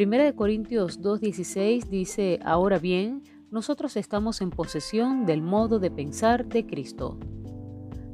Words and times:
Primera 0.00 0.24
de 0.24 0.34
Corintios 0.34 1.02
2.16 1.02 1.90
dice, 1.90 2.40
Ahora 2.42 2.78
bien, 2.78 3.22
nosotros 3.50 3.98
estamos 3.98 4.40
en 4.40 4.48
posesión 4.48 5.26
del 5.26 5.42
modo 5.42 5.78
de 5.78 5.90
pensar 5.90 6.46
de 6.46 6.64
Cristo. 6.66 7.18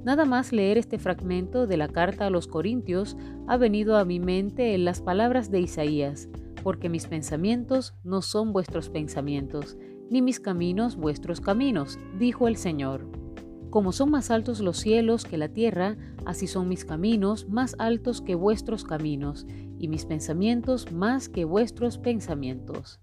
Nada 0.03 0.25
más 0.25 0.51
leer 0.51 0.79
este 0.79 0.99
fragmento 0.99 1.69
de 1.69 1.77
la 1.77 1.87
carta 1.87 2.27
a 2.27 2.31
los 2.31 2.49
Corintios 2.49 3.17
ha 3.47 3.57
venido 3.57 3.97
a 3.97 4.05
mi 4.05 4.19
mente 4.19 4.75
en 4.75 4.85
las 4.85 5.01
palabras 5.01 5.53
de 5.53 5.61
Isaías, 5.61 6.29
porque 6.65 6.89
mis 6.89 7.07
pensamientos 7.07 7.95
no 8.03 8.21
son 8.21 8.53
vuestros 8.53 8.91
pensamientos, 8.91 9.77
ni 10.11 10.23
mis 10.23 10.41
caminos 10.41 10.97
vuestros 10.97 11.41
caminos, 11.41 12.01
dijo 12.19 12.49
el 12.49 12.57
Señor. 12.57 13.26
Como 13.71 13.93
son 13.93 14.11
más 14.11 14.31
altos 14.31 14.61
los 14.61 14.79
cielos 14.79 15.25
que 15.25 15.39
la 15.39 15.49
tierra, 15.49 15.97
así 16.25 16.47
son 16.47 16.69
mis 16.69 16.85
caminos 16.85 17.49
más 17.49 17.75
altos 17.79 18.21
que 18.21 18.35
vuestros 18.35 18.85
caminos, 18.85 19.47
y 19.79 19.89
mis 19.89 20.07
pensamientos 20.07 20.93
más 20.93 21.29
que 21.29 21.45
vuestros 21.45 21.99
pensamientos. 21.99 23.01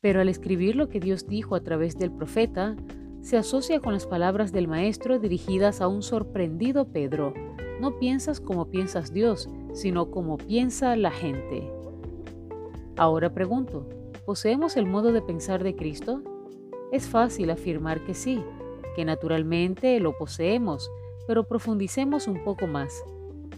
Pero 0.00 0.20
al 0.20 0.28
escribir 0.28 0.76
lo 0.76 0.88
que 0.88 1.00
Dios 1.00 1.26
dijo 1.26 1.54
a 1.54 1.60
través 1.60 1.98
del 1.98 2.12
profeta, 2.12 2.76
se 3.20 3.36
asocia 3.36 3.80
con 3.80 3.92
las 3.92 4.06
palabras 4.06 4.52
del 4.52 4.68
Maestro 4.68 5.18
dirigidas 5.18 5.80
a 5.80 5.88
un 5.88 6.02
sorprendido 6.02 6.92
Pedro. 6.92 7.34
No 7.80 7.98
piensas 7.98 8.40
como 8.40 8.70
piensas 8.70 9.12
Dios, 9.12 9.48
sino 9.74 10.10
como 10.10 10.38
piensa 10.38 10.94
la 10.96 11.10
gente. 11.10 11.68
Ahora 12.96 13.34
pregunto, 13.34 13.88
¿poseemos 14.24 14.76
el 14.76 14.86
modo 14.86 15.12
de 15.12 15.22
pensar 15.22 15.64
de 15.64 15.74
Cristo? 15.74 16.22
Es 16.92 17.08
fácil 17.08 17.50
afirmar 17.50 18.04
que 18.04 18.14
sí, 18.14 18.42
que 18.96 19.04
naturalmente 19.04 20.00
lo 20.00 20.16
poseemos, 20.16 20.90
pero 21.26 21.44
profundicemos 21.44 22.26
un 22.26 22.42
poco 22.42 22.66
más. 22.66 23.04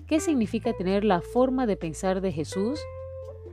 ¿Qué 0.09 0.19
significa 0.19 0.73
tener 0.73 1.05
la 1.05 1.21
forma 1.21 1.67
de 1.67 1.77
pensar 1.77 2.21
de 2.21 2.33
Jesús? 2.33 2.81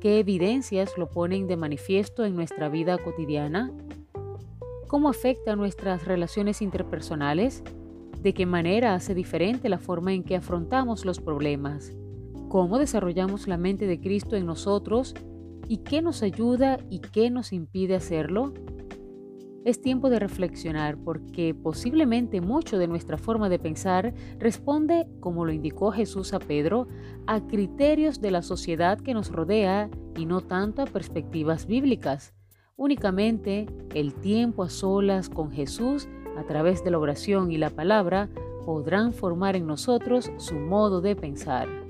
¿Qué 0.02 0.20
evidencias 0.20 0.98
lo 0.98 1.10
ponen 1.10 1.48
de 1.48 1.58
manifiesto 1.58 2.26
en 2.26 2.36
nuestra 2.36 2.70
vida 2.70 2.98
cotidiana? 2.98 3.72
¿Cómo 4.88 5.10
afecta 5.10 5.56
nuestras 5.56 6.06
relaciones 6.06 6.62
interpersonales? 6.62 7.64
¿De 8.22 8.34
qué 8.34 8.48
manera 8.48 8.96
hace 8.96 9.14
diferente 9.14 9.70
la 9.70 9.78
forma 9.78 10.14
en 10.14 10.24
que 10.24 10.36
afrontamos 10.36 11.06
los 11.06 11.20
problemas? 11.20 11.94
¿Cómo 12.50 12.80
desarrollamos 12.80 13.48
la 13.48 13.58
mente 13.58 13.86
de 13.86 14.00
Cristo 14.00 14.36
en 14.36 14.48
nosotros? 14.48 15.14
¿Y 15.68 15.78
qué 15.78 16.02
nos 16.02 16.24
ayuda 16.24 16.80
y 16.90 17.00
qué 17.00 17.30
nos 17.30 17.54
impide 17.54 17.96
hacerlo? 17.96 18.54
Es 19.66 19.82
tiempo 19.82 20.12
de 20.12 20.20
reflexionar 20.20 20.96
porque 20.96 21.56
posiblemente 21.56 22.40
mucho 22.40 22.78
de 22.78 22.88
nuestra 22.88 23.18
forma 23.18 23.50
de 23.50 23.58
pensar 23.58 24.14
responde, 24.38 25.08
como 25.20 25.44
lo 25.44 25.52
indicó 25.52 25.92
Jesús 25.92 26.36
a 26.36 26.40
Pedro, 26.40 26.88
a 27.26 27.48
criterios 27.48 28.22
de 28.22 28.30
la 28.30 28.44
sociedad 28.44 29.00
que 29.00 29.16
nos 29.16 29.32
rodea 29.32 29.90
y 30.16 30.28
no 30.28 30.42
tanto 30.42 30.84
a 30.84 30.86
perspectivas 30.86 31.66
bíblicas. 31.66 32.36
Únicamente 32.76 33.66
el 33.96 34.14
tiempo 34.14 34.62
a 34.62 34.70
solas 34.70 35.30
con 35.30 35.52
Jesús 35.52 36.08
a 36.38 36.44
través 36.44 36.84
de 36.84 36.92
la 36.92 37.00
oración 37.00 37.52
y 37.52 37.58
la 37.58 37.72
palabra 37.72 38.30
podrán 38.68 39.14
formar 39.14 39.56
en 39.56 39.66
nosotros 39.66 40.32
su 40.38 40.54
modo 40.54 41.02
de 41.02 41.16
pensar. 41.16 41.85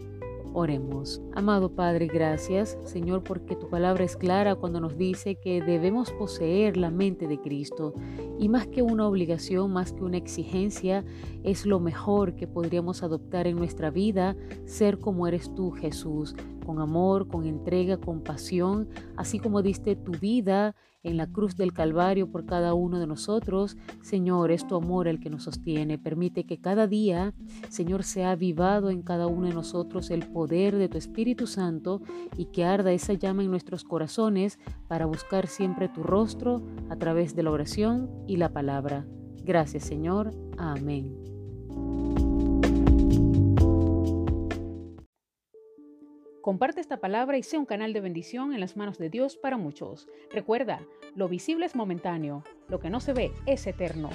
Oremos. 0.57 1.21
Amado 1.33 1.75
Padre, 1.75 2.07
gracias, 2.07 2.79
Señor, 2.85 3.25
porque 3.25 3.57
tu 3.57 3.67
palabra 3.69 4.05
es 4.05 4.15
clara 4.15 4.55
cuando 4.55 4.79
nos 4.79 4.97
dice 4.97 5.35
que 5.35 5.61
debemos 5.61 6.13
poseer 6.13 6.77
la 6.77 6.91
mente 6.91 7.27
de 7.27 7.41
Cristo. 7.41 7.93
Y 8.37 8.49
más 8.49 8.67
que 8.67 8.81
una 8.81 9.07
obligación, 9.07 9.71
más 9.71 9.93
que 9.93 10.03
una 10.03 10.17
exigencia, 10.17 11.03
es 11.43 11.65
lo 11.65 11.79
mejor 11.79 12.35
que 12.35 12.47
podríamos 12.47 13.03
adoptar 13.03 13.47
en 13.47 13.55
nuestra 13.55 13.89
vida, 13.89 14.35
ser 14.65 14.99
como 14.99 15.27
eres 15.27 15.53
tú, 15.55 15.71
Jesús, 15.71 16.35
con 16.65 16.79
amor, 16.79 17.27
con 17.27 17.45
entrega, 17.45 17.97
con 17.97 18.21
pasión, 18.21 18.89
así 19.15 19.39
como 19.39 19.61
diste 19.61 19.95
tu 19.95 20.11
vida 20.11 20.75
en 21.05 21.17
la 21.17 21.27
cruz 21.27 21.55
del 21.55 21.71
Calvario 21.71 22.31
por 22.31 22.45
cada 22.45 22.73
uno 22.73 22.99
de 22.99 23.05
nosotros. 23.05 23.77
Señor, 24.01 24.51
es 24.51 24.67
tu 24.67 24.75
amor 24.75 25.07
el 25.07 25.19
que 25.19 25.29
nos 25.29 25.43
sostiene. 25.43 25.99
Permite 25.99 26.45
que 26.45 26.59
cada 26.59 26.87
día, 26.87 27.33
Señor, 27.69 28.03
sea 28.03 28.31
avivado 28.31 28.89
en 28.89 29.03
cada 29.03 29.27
uno 29.27 29.47
de 29.47 29.53
nosotros 29.53 30.09
el 30.09 30.25
poder 30.27 30.75
de 30.75 30.89
tu 30.89 30.97
Espíritu 30.97 31.45
Santo 31.45 32.01
y 32.37 32.45
que 32.45 32.65
arda 32.65 32.91
esa 32.91 33.13
llama 33.13 33.43
en 33.43 33.51
nuestros 33.51 33.83
corazones 33.83 34.59
para 34.87 35.05
buscar 35.05 35.45
siempre 35.45 35.89
tu 35.89 36.01
rostro 36.01 36.63
a 36.89 36.95
través 36.95 37.35
de 37.35 37.43
la 37.43 37.51
oración 37.51 38.09
y 38.27 38.37
la 38.37 38.49
palabra. 38.49 39.05
Gracias, 39.43 39.83
Señor. 39.83 40.31
Amén. 40.57 41.25
Comparte 46.41 46.79
esta 46.79 46.97
palabra 46.97 47.39
y 47.39 47.43
sea 47.43 47.59
un 47.59 47.65
canal 47.65 47.91
de 47.91 48.01
bendición 48.01 48.53
en 48.53 48.59
las 48.59 48.77
manos 48.77 48.99
de 48.99 49.09
Dios 49.09 49.35
para 49.35 49.57
muchos. 49.57 50.07
Recuerda, 50.31 50.79
lo 51.15 51.27
visible 51.27 51.65
es 51.65 51.75
momentáneo, 51.75 52.43
lo 52.67 52.79
que 52.79 52.91
no 52.91 52.99
se 52.99 53.13
ve 53.13 53.31
es 53.47 53.65
eterno. 53.65 54.11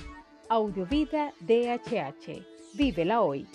Audiovida 0.49 1.33
DHH. 1.41 2.45
Vívela 2.75 3.23
hoy. 3.23 3.49